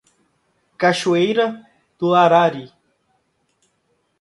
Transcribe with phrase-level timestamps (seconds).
[0.81, 1.63] Cachoeira
[1.99, 2.65] do Arari